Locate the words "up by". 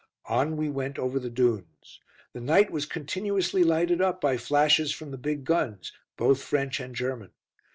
4.01-4.35